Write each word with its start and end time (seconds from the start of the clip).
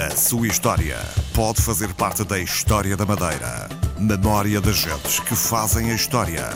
A 0.00 0.16
sua 0.16 0.46
história 0.46 0.96
pode 1.34 1.60
fazer 1.60 1.92
parte 1.92 2.24
da 2.24 2.38
história 2.38 2.96
da 2.96 3.04
Madeira. 3.04 3.68
Memória 3.98 4.58
das 4.58 4.76
gentes 4.76 5.20
que 5.20 5.36
fazem 5.36 5.90
a 5.90 5.94
história. 5.94 6.48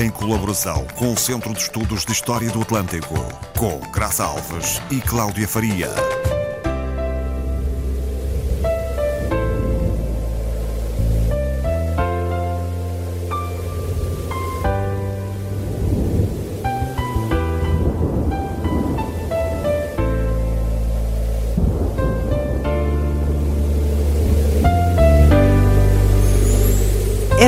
Em 0.00 0.10
colaboração 0.10 0.84
com 0.96 1.12
o 1.12 1.16
Centro 1.16 1.52
de 1.52 1.60
Estudos 1.60 2.04
de 2.04 2.10
História 2.10 2.50
do 2.50 2.62
Atlântico, 2.62 3.14
com 3.56 3.78
Graça 3.92 4.24
Alves 4.24 4.82
e 4.90 5.00
Cláudia 5.00 5.46
Faria. 5.46 6.19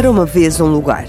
Era 0.03 0.11
uma 0.11 0.27
vez 0.27 0.61
um 0.61 0.67
lugar. 0.67 1.07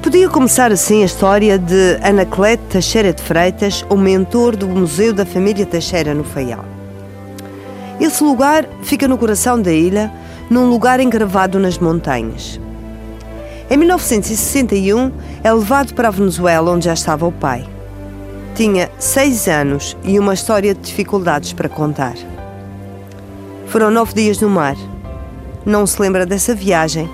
Podia 0.00 0.28
começar 0.28 0.70
assim 0.70 1.02
a 1.02 1.06
história 1.06 1.58
de 1.58 1.98
Anacleto 2.04 2.62
Teixeira 2.68 3.12
de 3.12 3.20
Freitas, 3.20 3.84
o 3.90 3.96
mentor 3.96 4.54
do 4.54 4.68
Museu 4.68 5.12
da 5.12 5.26
Família 5.26 5.66
Teixeira 5.66 6.14
no 6.14 6.22
Faial. 6.22 6.64
Esse 7.98 8.22
lugar 8.22 8.64
fica 8.84 9.08
no 9.08 9.18
coração 9.18 9.60
da 9.60 9.72
ilha, 9.72 10.08
num 10.48 10.70
lugar 10.70 11.00
engravado 11.00 11.58
nas 11.58 11.78
montanhas. 11.78 12.60
Em 13.68 13.76
1961 13.76 15.10
é 15.42 15.52
levado 15.52 15.92
para 15.92 16.06
a 16.06 16.12
Venezuela, 16.12 16.70
onde 16.70 16.84
já 16.84 16.94
estava 16.94 17.26
o 17.26 17.32
pai. 17.32 17.68
Tinha 18.54 18.88
seis 19.00 19.48
anos 19.48 19.96
e 20.04 20.16
uma 20.16 20.34
história 20.34 20.76
de 20.76 20.80
dificuldades 20.80 21.52
para 21.52 21.68
contar. 21.68 22.14
Foram 23.66 23.90
nove 23.90 24.14
dias 24.14 24.40
no 24.40 24.48
mar. 24.48 24.76
Não 25.66 25.84
se 25.88 26.00
lembra 26.00 26.24
dessa 26.24 26.54
viagem 26.54 27.10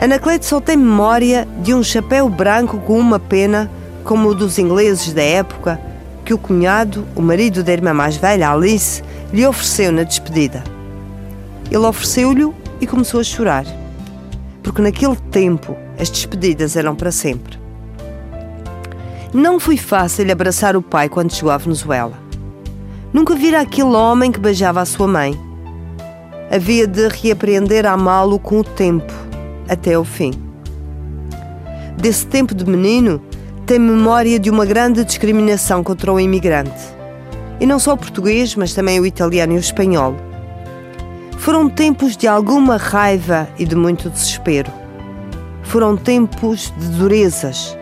Anacleto 0.00 0.46
só 0.46 0.60
tem 0.60 0.76
memória 0.76 1.44
de 1.60 1.74
um 1.74 1.82
chapéu 1.82 2.28
branco 2.28 2.78
com 2.78 2.96
uma 2.96 3.18
pena, 3.18 3.68
como 4.04 4.28
o 4.28 4.34
dos 4.34 4.56
ingleses 4.56 5.12
da 5.12 5.24
época, 5.24 5.80
que 6.24 6.32
o 6.32 6.38
cunhado, 6.38 7.04
o 7.16 7.20
marido 7.20 7.64
da 7.64 7.72
irmã 7.72 7.92
mais 7.92 8.16
velha, 8.16 8.48
Alice, 8.48 9.02
lhe 9.32 9.44
ofereceu 9.44 9.90
na 9.90 10.04
despedida. 10.04 10.62
Ele 11.68 11.84
ofereceu-lhe 11.84 12.48
e 12.80 12.86
começou 12.86 13.18
a 13.18 13.24
chorar, 13.24 13.66
porque 14.62 14.80
naquele 14.80 15.16
tempo 15.32 15.76
as 15.98 16.08
despedidas 16.08 16.76
eram 16.76 16.94
para 16.94 17.10
sempre. 17.10 17.58
Não 19.34 19.58
foi 19.58 19.76
fácil 19.76 20.30
abraçar 20.30 20.76
o 20.76 20.82
pai 20.82 21.08
quando 21.08 21.34
chegou 21.34 21.50
à 21.50 21.56
Venezuela. 21.58 22.16
Nunca 23.12 23.34
vira 23.34 23.60
aquele 23.60 23.96
homem 23.96 24.30
que 24.30 24.38
beijava 24.38 24.80
a 24.80 24.86
sua 24.86 25.08
mãe. 25.08 25.36
Havia 26.52 26.86
de 26.86 27.08
reaprender 27.08 27.84
a 27.84 27.92
amá-lo 27.92 28.38
com 28.38 28.60
o 28.60 28.64
tempo 28.64 29.27
até 29.68 29.98
o 29.98 30.04
fim. 30.04 30.32
Desse 31.96 32.26
tempo 32.26 32.54
de 32.54 32.64
menino, 32.64 33.20
tem 33.66 33.78
memória 33.78 34.38
de 34.38 34.48
uma 34.48 34.64
grande 34.64 35.04
discriminação 35.04 35.84
contra 35.84 36.12
o 36.12 36.18
imigrante. 36.18 36.96
E 37.60 37.66
não 37.66 37.78
só 37.78 37.94
o 37.94 37.98
português, 37.98 38.54
mas 38.54 38.72
também 38.72 39.00
o 39.00 39.04
italiano 39.04 39.52
e 39.52 39.56
o 39.56 39.60
espanhol. 39.60 40.14
Foram 41.36 41.68
tempos 41.68 42.16
de 42.16 42.26
alguma 42.26 42.76
raiva 42.76 43.48
e 43.58 43.64
de 43.64 43.74
muito 43.74 44.08
desespero. 44.08 44.70
Foram 45.62 45.96
tempos 45.96 46.72
de 46.78 46.88
durezas. 46.88 47.76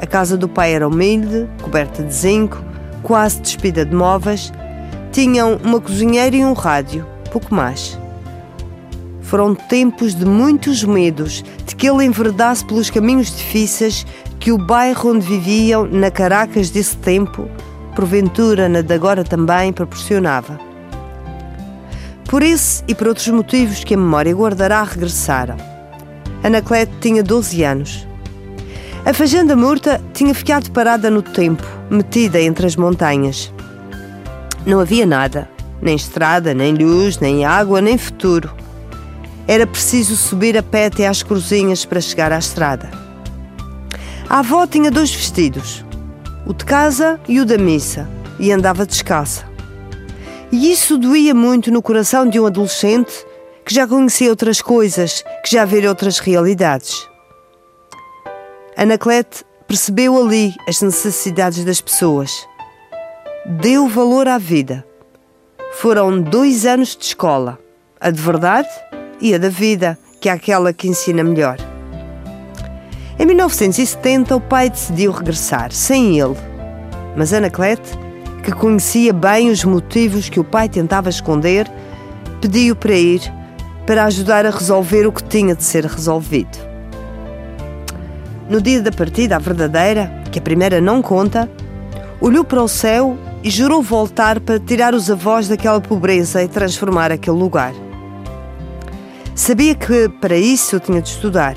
A 0.00 0.06
casa 0.06 0.36
do 0.36 0.48
pai 0.48 0.74
era 0.74 0.86
humilde, 0.86 1.48
coberta 1.60 2.02
de 2.02 2.14
zinco, 2.14 2.62
quase 3.02 3.40
despida 3.40 3.84
de 3.84 3.94
móveis. 3.94 4.52
Tinham 5.12 5.58
uma 5.64 5.80
cozinheira 5.80 6.36
e 6.36 6.44
um 6.44 6.52
rádio, 6.52 7.04
pouco 7.32 7.54
mais. 7.54 7.98
Foram 9.28 9.54
tempos 9.54 10.14
de 10.14 10.24
muitos 10.24 10.82
medos, 10.82 11.44
de 11.66 11.76
que 11.76 11.86
ele 11.86 12.02
enverdasse 12.02 12.64
pelos 12.64 12.88
caminhos 12.88 13.26
difíceis 13.36 14.06
que 14.40 14.50
o 14.50 14.56
bairro 14.56 15.10
onde 15.10 15.26
viviam, 15.26 15.86
na 15.86 16.10
Caracas 16.10 16.70
desse 16.70 16.96
tempo, 16.96 17.46
porventura 17.94 18.70
na 18.70 18.80
de 18.80 18.94
agora 18.94 19.22
também, 19.22 19.70
proporcionava. 19.70 20.58
Por 22.24 22.42
esse 22.42 22.82
e 22.88 22.94
por 22.94 23.06
outros 23.06 23.28
motivos 23.28 23.84
que 23.84 23.92
a 23.92 23.98
memória 23.98 24.34
guardará, 24.34 24.82
regressaram. 24.82 25.58
Anacleto 26.42 26.92
tinha 26.98 27.22
12 27.22 27.62
anos. 27.62 28.08
A 29.04 29.12
fazenda 29.12 29.54
Murta 29.54 30.00
tinha 30.14 30.34
ficado 30.34 30.70
parada 30.70 31.10
no 31.10 31.20
tempo, 31.20 31.66
metida 31.90 32.40
entre 32.40 32.66
as 32.66 32.76
montanhas. 32.76 33.52
Não 34.64 34.80
havia 34.80 35.04
nada, 35.04 35.50
nem 35.82 35.96
estrada, 35.96 36.54
nem 36.54 36.72
luz, 36.72 37.18
nem 37.18 37.44
água, 37.44 37.82
nem 37.82 37.98
futuro. 37.98 38.56
Era 39.50 39.66
preciso 39.66 40.14
subir 40.14 40.58
a 40.58 40.62
pé 40.62 40.86
até 40.86 41.08
às 41.08 41.22
cruzinhas 41.22 41.86
para 41.86 42.02
chegar 42.02 42.30
à 42.30 42.38
estrada. 42.38 42.90
A 44.28 44.40
avó 44.40 44.66
tinha 44.66 44.90
dois 44.90 45.10
vestidos, 45.10 45.82
o 46.46 46.52
de 46.52 46.66
casa 46.66 47.18
e 47.26 47.40
o 47.40 47.46
da 47.46 47.56
missa, 47.56 48.06
e 48.38 48.52
andava 48.52 48.84
descalça. 48.84 49.48
E 50.52 50.70
isso 50.70 50.98
doía 50.98 51.34
muito 51.34 51.70
no 51.70 51.80
coração 51.80 52.28
de 52.28 52.38
um 52.38 52.44
adolescente 52.44 53.24
que 53.64 53.74
já 53.74 53.88
conhecia 53.88 54.28
outras 54.28 54.60
coisas, 54.60 55.24
que 55.42 55.50
já 55.50 55.64
vira 55.64 55.88
outras 55.88 56.18
realidades. 56.18 57.08
Anaclete 58.76 59.46
percebeu 59.66 60.22
ali 60.22 60.54
as 60.68 60.82
necessidades 60.82 61.64
das 61.64 61.80
pessoas. 61.80 62.46
Deu 63.46 63.88
valor 63.88 64.28
à 64.28 64.36
vida. 64.36 64.86
Foram 65.72 66.20
dois 66.20 66.66
anos 66.66 66.94
de 66.94 67.06
escola, 67.06 67.58
a 67.98 68.10
de 68.10 68.20
verdade 68.20 68.68
e 69.20 69.34
a 69.34 69.38
da 69.38 69.48
vida, 69.48 69.98
que 70.20 70.28
é 70.28 70.32
aquela 70.32 70.72
que 70.72 70.88
ensina 70.88 71.22
melhor. 71.24 71.56
Em 73.18 73.26
1970, 73.26 74.36
o 74.36 74.40
pai 74.40 74.70
decidiu 74.70 75.10
regressar, 75.10 75.72
sem 75.72 76.20
ele. 76.20 76.36
Mas 77.16 77.32
Anaclete, 77.32 77.98
que 78.44 78.52
conhecia 78.52 79.12
bem 79.12 79.50
os 79.50 79.64
motivos 79.64 80.28
que 80.28 80.38
o 80.38 80.44
pai 80.44 80.68
tentava 80.68 81.08
esconder, 81.08 81.68
pediu 82.40 82.76
para 82.76 82.94
ir 82.94 83.20
para 83.84 84.04
ajudar 84.04 84.46
a 84.46 84.50
resolver 84.50 85.06
o 85.06 85.12
que 85.12 85.24
tinha 85.24 85.54
de 85.54 85.64
ser 85.64 85.84
resolvido. 85.84 86.58
No 88.48 88.60
dia 88.60 88.82
da 88.82 88.92
partida, 88.92 89.36
a 89.36 89.38
verdadeira, 89.38 90.22
que 90.30 90.38
a 90.38 90.42
primeira 90.42 90.80
não 90.80 91.02
conta, 91.02 91.50
olhou 92.20 92.44
para 92.44 92.62
o 92.62 92.68
céu 92.68 93.16
e 93.42 93.50
jurou 93.50 93.82
voltar 93.82 94.40
para 94.40 94.60
tirar 94.60 94.94
os 94.94 95.10
avós 95.10 95.48
daquela 95.48 95.80
pobreza 95.80 96.42
e 96.42 96.48
transformar 96.48 97.10
aquele 97.10 97.36
lugar. 97.36 97.72
Sabia 99.38 99.72
que 99.76 100.08
para 100.08 100.36
isso 100.36 100.80
tinha 100.80 101.00
de 101.00 101.10
estudar. 101.10 101.54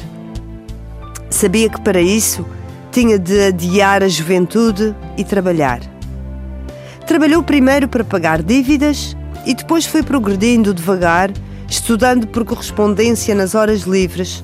Sabia 1.32 1.68
que 1.68 1.82
para 1.82 2.00
isso 2.00 2.46
tinha 2.92 3.18
de 3.18 3.48
adiar 3.48 4.04
a 4.04 4.08
juventude 4.08 4.96
e 5.18 5.24
trabalhar. 5.24 5.80
Trabalhou 7.08 7.42
primeiro 7.42 7.88
para 7.88 8.04
pagar 8.04 8.44
dívidas 8.44 9.18
e 9.48 9.56
depois 9.56 9.88
foi 9.88 10.04
progredindo 10.04 10.76
devagar, 10.76 11.32
estudando 11.68 12.28
por 12.28 12.46
correspondência 12.46 13.34
nas 13.34 13.56
horas 13.56 13.82
livres, 13.82 14.44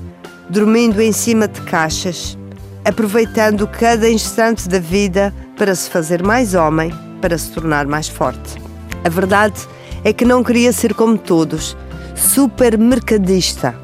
dormindo 0.49 0.99
em 0.99 1.11
cima 1.11 1.47
de 1.47 1.61
caixas, 1.61 2.35
aproveitando 2.83 3.67
cada 3.67 4.09
instante 4.09 4.67
da 4.67 4.79
vida 4.79 5.31
para 5.55 5.75
se 5.75 5.91
fazer 5.91 6.23
mais 6.23 6.55
homem, 6.55 6.91
para 7.21 7.37
se 7.37 7.51
tornar 7.51 7.85
mais 7.85 8.07
forte. 8.07 8.59
A 9.03 9.09
verdade 9.09 9.61
é 10.03 10.11
que 10.11 10.25
não 10.25 10.43
queria 10.43 10.73
ser 10.73 10.95
como 10.95 11.19
todos 11.19 11.77
supermercadista. 12.17 13.75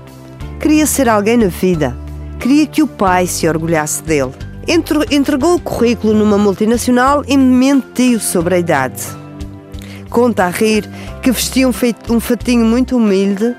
Queria 0.60 0.88
ser 0.88 1.08
alguém 1.08 1.38
na 1.38 1.48
vida. 1.48 1.96
Queria 2.40 2.66
que 2.66 2.82
o 2.82 2.88
pai 2.88 3.28
se 3.28 3.48
orgulhasse 3.48 4.02
dele. 4.04 4.34
Entregou 5.12 5.56
o 5.56 5.60
currículo 5.60 6.14
numa 6.14 6.38
multinacional 6.38 7.24
e 7.28 7.38
mentiu 7.38 8.20
sobre 8.20 8.56
a 8.56 8.60
idade. 8.60 9.04
Conta 10.10 10.46
a 10.46 10.50
rir 10.50 10.90
que 11.22 11.32
vestia 11.32 11.68
um, 11.68 11.74
um 12.10 12.20
fatinho 12.20 12.66
muito 12.66 12.98
humilde, 12.98 13.56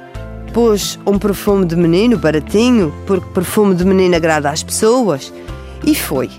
pôs 0.53 0.99
um 1.07 1.19
perfume 1.19 1.67
de 1.67 1.77
menino 1.77 2.19
baratinho, 2.19 2.93
porque 3.07 3.27
perfume 3.33 3.75
de 3.75 3.85
menino 3.85 4.17
agrada 4.17 4.51
às 4.51 4.63
pessoas, 4.63 5.33
e 5.85 5.95
foi. 5.95 6.31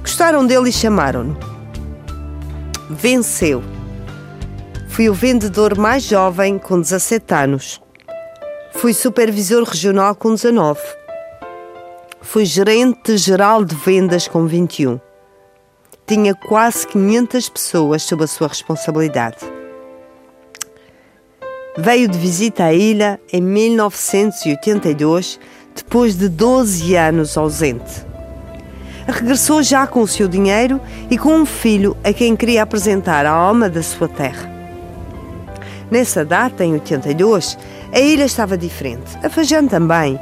Gostaram 0.00 0.46
dele 0.46 0.68
e 0.68 0.72
chamaram-no. 0.72 1.36
Venceu 2.90 3.62
Fui 4.94 5.10
o 5.10 5.12
vendedor 5.12 5.76
mais 5.76 6.04
jovem 6.04 6.56
com 6.56 6.80
17 6.80 7.34
anos. 7.34 7.82
Fui 8.74 8.94
supervisor 8.94 9.64
regional 9.64 10.14
com 10.14 10.32
19. 10.32 10.78
Fui 12.22 12.44
gerente 12.44 13.16
geral 13.16 13.64
de 13.64 13.74
vendas 13.74 14.28
com 14.28 14.46
21. 14.46 15.00
Tinha 16.06 16.32
quase 16.32 16.86
500 16.86 17.48
pessoas 17.48 18.04
sob 18.04 18.22
a 18.22 18.28
sua 18.28 18.46
responsabilidade. 18.46 19.38
Veio 21.76 22.06
de 22.06 22.16
visita 22.16 22.66
à 22.66 22.72
ilha 22.72 23.18
em 23.32 23.42
1982, 23.42 25.40
depois 25.74 26.16
de 26.16 26.28
12 26.28 26.94
anos 26.94 27.36
ausente. 27.36 28.06
Regressou 29.08 29.60
já 29.60 29.88
com 29.88 30.02
o 30.02 30.06
seu 30.08 30.28
dinheiro 30.28 30.80
e 31.10 31.18
com 31.18 31.34
um 31.34 31.44
filho 31.44 31.96
a 32.04 32.12
quem 32.12 32.36
queria 32.36 32.62
apresentar 32.62 33.26
a 33.26 33.32
alma 33.32 33.68
da 33.68 33.82
sua 33.82 34.08
terra. 34.08 34.53
Nessa 35.94 36.24
data, 36.24 36.64
em 36.64 36.72
82, 36.72 37.56
a 37.92 38.00
ilha 38.00 38.24
estava 38.24 38.58
diferente. 38.58 39.16
A 39.22 39.30
Fajã 39.30 39.64
também. 39.64 40.18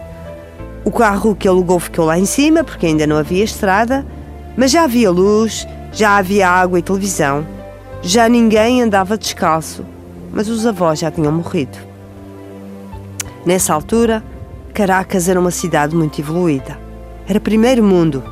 O 0.85 0.91
carro 0.91 1.35
que 1.35 1.49
alugou 1.49 1.81
ficou 1.81 2.05
lá 2.05 2.19
em 2.19 2.27
cima, 2.27 2.63
porque 2.63 2.85
ainda 2.85 3.07
não 3.07 3.17
havia 3.17 3.43
estrada, 3.43 4.05
mas 4.55 4.71
já 4.71 4.85
havia 4.85 5.11
luz, 5.11 5.67
já 5.91 6.19
havia 6.19 6.47
água 6.47 6.79
e 6.79 6.83
televisão. 6.83 7.47
Já 8.03 8.29
ninguém 8.29 8.83
andava 8.83 9.17
descalço, 9.17 9.83
mas 10.31 10.47
os 10.47 10.67
avós 10.67 10.99
já 10.99 11.11
tinham 11.11 11.33
morrido. 11.33 11.79
Nessa 13.47 13.73
altura, 13.73 14.23
Caracas 14.75 15.27
era 15.27 15.41
uma 15.41 15.51
cidade 15.51 15.97
muito 15.97 16.21
evoluída. 16.21 16.79
Era 17.27 17.41
primeiro 17.41 17.83
mundo. 17.83 18.23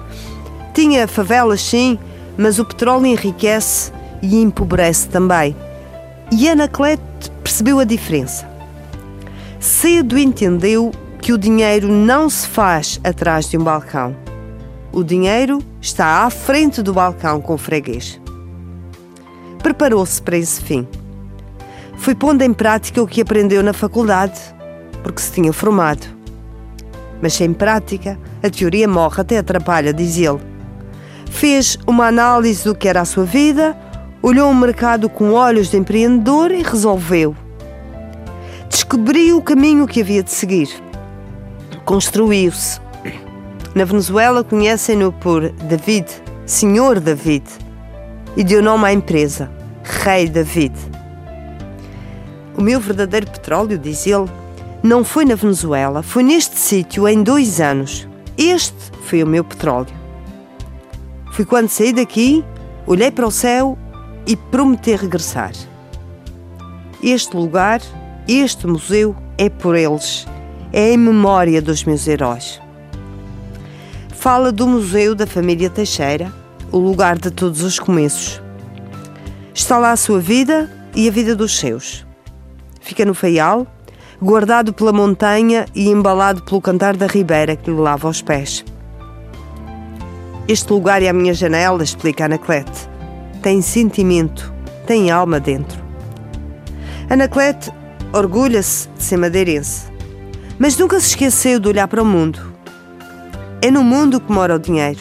Tinha 0.75 1.09
favelas, 1.09 1.63
sim, 1.63 1.99
mas 2.37 2.59
o 2.59 2.67
petróleo 2.67 3.07
enriquece 3.07 3.91
e 4.21 4.43
empobrece 4.43 5.09
também. 5.09 5.57
E 6.33 6.49
Anacleto 6.49 7.31
percebeu 7.43 7.81
a 7.81 7.85
diferença. 7.85 8.49
Cedo 9.59 10.17
entendeu 10.17 10.93
que 11.21 11.33
o 11.33 11.39
dinheiro 11.39 11.89
não 11.89 12.31
se 12.31 12.47
faz 12.47 13.01
atrás 13.03 13.51
de 13.51 13.59
um 13.59 13.65
balcão. 13.65 14.17
O 14.93 15.03
dinheiro 15.03 15.59
está 15.81 16.25
à 16.25 16.31
frente 16.31 16.83
do 16.83 16.93
balcão 16.93 17.41
com 17.41 17.55
o 17.55 17.59
freguês. 17.59 18.21
Preparou-se 19.63 20.23
para 20.23 20.39
esse 20.39 20.63
fim. 20.63 20.87
Foi 21.97 22.15
pondo 22.15 22.43
em 22.43 22.53
prática 22.55 23.03
o 23.03 23.07
que 23.07 23.21
aprendeu 23.21 23.63
na 23.63 23.73
faculdade, 23.73 24.41
porque 25.03 25.21
se 25.21 25.33
tinha 25.33 25.53
formado. 25.53 26.07
Mas 27.21 27.35
sem 27.35 27.53
prática, 27.53 28.19
a 28.43 28.49
teoria 28.49 28.89
morre 28.89 29.21
até 29.21 29.37
atrapalha, 29.37 29.93
diz 29.93 30.17
ele. 30.17 30.41
Fez 31.29 31.77
uma 31.87 32.07
análise 32.07 32.65
do 32.65 32.75
que 32.75 32.89
era 32.89 33.01
a 33.01 33.05
sua 33.05 33.25
vida, 33.25 33.77
olhou 34.23 34.51
o 34.51 34.55
mercado 34.55 35.09
com 35.09 35.33
olhos 35.33 35.71
de 35.71 35.79
empreendedor 35.79 36.51
e 36.51 36.63
resolveu. 36.63 37.35
Descobriu 38.69 39.39
o 39.39 39.43
caminho 39.43 39.87
que 39.87 40.01
havia 40.01 40.23
de 40.23 40.31
seguir. 40.31 40.69
Construiu-se. 41.85 42.81
Na 43.75 43.85
Venezuela 43.85 44.45
conhecem-no 44.45 45.13
por 45.13 45.49
David, 45.51 46.07
Senhor 46.45 47.01
David, 47.01 47.45
e 48.37 48.45
deu 48.45 48.63
nome 48.63 48.85
à 48.87 48.93
empresa, 48.93 49.51
Rei 49.83 50.29
David. 50.29 50.75
O 52.57 52.63
meu 52.63 52.81
verdadeiro 52.81 53.31
petróleo, 53.31 53.79
diz 53.79 54.07
ele, 54.07 54.29
não 54.83 55.05
foi 55.05 55.25
na 55.25 55.35
Venezuela, 55.35 56.03
foi 56.03 56.23
neste 56.23 56.59
sítio 56.59 57.09
em 57.09 57.23
dois 57.23 57.61
anos. 57.61 58.09
Este 58.37 58.91
foi 59.05 59.23
o 59.23 59.27
meu 59.27 59.45
petróleo. 59.45 59.95
Foi 61.33 61.45
quando 61.45 61.69
saí 61.69 61.93
daqui, 61.93 62.45
olhei 62.87 63.11
para 63.11 63.27
o 63.27 63.31
céu 63.31 63.79
e 64.31 64.37
prometi 64.37 64.95
regressar. 64.95 65.51
Este 67.03 67.37
lugar, 67.37 67.81
este 68.29 68.65
museu 68.65 69.17
é 69.37 69.49
por 69.51 69.75
eles, 69.75 70.25
é 70.73 70.93
em 70.93 70.97
memória 70.97 71.61
dos 71.61 71.83
meus 71.83 72.07
heróis. 72.07 72.61
Fala 74.11 74.53
do 74.53 74.69
Museu 74.69 75.17
da 75.17 75.27
Família 75.27 75.69
Teixeira, 75.69 76.33
o 76.71 76.79
lugar 76.79 77.19
de 77.19 77.33
todos 77.33 77.65
os 77.65 77.81
começos. 77.81 78.41
Está 79.53 79.79
lá 79.79 79.91
a 79.91 79.97
sua 79.97 80.21
vida 80.21 80.71
e 80.95 81.09
a 81.09 81.11
vida 81.11 81.35
dos 81.35 81.59
seus. 81.59 82.07
Fica 82.81 83.05
no 83.05 83.15
Faial, 83.15 83.67
guardado 84.23 84.73
pela 84.73 84.93
montanha 84.93 85.67
e 85.75 85.89
embalado 85.89 86.45
pelo 86.45 86.61
cantar 86.61 86.97
da 86.97 87.09
ribeira 87.09 87.57
que 87.57 87.69
lhe 87.69 87.77
lava 87.77 88.09
os 88.09 88.23
pés. 88.23 88.65
Este 90.47 90.73
lugar 90.73 91.03
é 91.03 91.09
a 91.09 91.13
minha 91.13 91.35
janela, 91.35 91.83
explica 91.83 92.27
Anaclete. 92.27 92.90
Tem 93.43 93.63
sentimento, 93.63 94.53
tem 94.87 95.11
alma 95.11 95.41
dentro. 95.41 95.83
Anaclete 97.09 97.73
orgulha-se 98.13 98.89
de 98.97 99.03
ser 99.03 99.17
madeirense, 99.17 99.87
mas 100.59 100.77
nunca 100.77 101.01
se 101.01 101.09
esqueceu 101.09 101.59
de 101.59 101.69
olhar 101.69 101.89
para 101.89 102.03
o 102.03 102.07
mundo. 102.07 102.39
É 103.63 103.71
no 103.71 103.83
mundo 103.83 104.21
que 104.21 104.31
mora 104.31 104.57
o 104.57 104.59
dinheiro. 104.59 105.01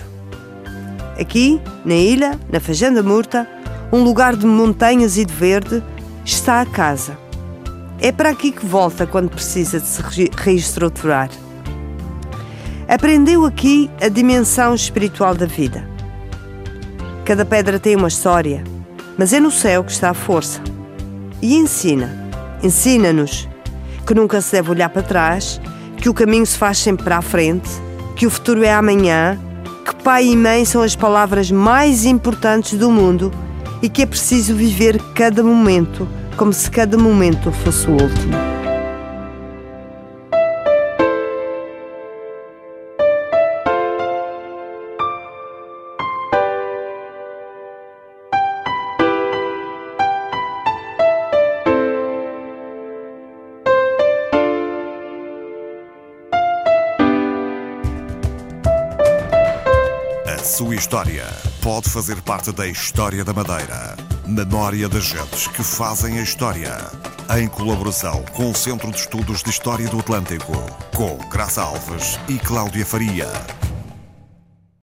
Aqui, 1.19 1.61
na 1.83 1.95
ilha, 1.95 2.39
na 2.49 2.61
Fazenda 2.61 3.03
Murta, 3.03 3.45
um 3.91 4.03
lugar 4.03 4.37
de 4.37 4.45
montanhas 4.45 5.17
e 5.17 5.25
de 5.25 5.33
verde, 5.33 5.83
está 6.23 6.61
a 6.61 6.65
casa. 6.65 7.17
É 7.99 8.09
para 8.09 8.29
aqui 8.29 8.53
que 8.53 8.65
volta 8.65 9.05
quando 9.05 9.29
precisa 9.29 9.81
de 9.81 9.85
se 9.85 10.01
reestruturar. 10.37 11.29
Aprendeu 12.87 13.45
aqui 13.45 13.89
a 14.01 14.07
dimensão 14.07 14.73
espiritual 14.73 15.35
da 15.35 15.45
vida. 15.45 15.98
Cada 17.29 17.45
pedra 17.45 17.77
tem 17.77 17.95
uma 17.95 18.07
história, 18.07 18.63
mas 19.15 19.33
é 19.33 19.39
no 19.39 19.51
céu 19.51 19.83
que 19.83 19.91
está 19.91 20.09
a 20.09 20.15
força. 20.15 20.59
E 21.39 21.57
ensina, 21.57 22.11
ensina-nos 22.63 23.47
que 24.03 24.15
nunca 24.15 24.41
se 24.41 24.53
deve 24.53 24.71
olhar 24.71 24.89
para 24.89 25.03
trás, 25.03 25.61
que 25.97 26.09
o 26.09 26.13
caminho 26.15 26.43
se 26.43 26.57
faz 26.57 26.79
sempre 26.79 27.03
para 27.03 27.19
a 27.19 27.21
frente, 27.21 27.69
que 28.15 28.25
o 28.25 28.31
futuro 28.31 28.63
é 28.63 28.73
amanhã, 28.73 29.37
que 29.85 29.93
pai 30.03 30.25
e 30.25 30.35
mãe 30.35 30.65
são 30.65 30.81
as 30.81 30.95
palavras 30.95 31.51
mais 31.51 32.03
importantes 32.03 32.79
do 32.79 32.89
mundo 32.89 33.31
e 33.79 33.89
que 33.89 34.01
é 34.01 34.07
preciso 34.07 34.55
viver 34.55 34.99
cada 35.13 35.43
momento 35.43 36.07
como 36.35 36.51
se 36.51 36.71
cada 36.71 36.97
momento 36.97 37.51
fosse 37.51 37.87
o 37.87 37.91
último. 37.91 38.58
Sua 60.49 60.73
história 60.73 61.27
pode 61.61 61.87
fazer 61.89 62.19
parte 62.23 62.51
da 62.51 62.67
história 62.67 63.23
da 63.23 63.31
Madeira. 63.31 63.95
Memória 64.25 64.89
das 64.89 65.03
gentes 65.03 65.47
que 65.47 65.61
fazem 65.61 66.17
a 66.17 66.23
história. 66.23 66.75
Em 67.37 67.47
colaboração 67.47 68.25
com 68.33 68.49
o 68.49 68.55
Centro 68.55 68.89
de 68.89 68.97
Estudos 68.97 69.43
de 69.43 69.51
História 69.51 69.87
do 69.87 69.99
Atlântico, 69.99 70.53
com 70.95 71.17
Graça 71.29 71.61
Alves 71.61 72.19
e 72.27 72.39
Cláudia 72.39 72.83
Faria. 72.83 73.27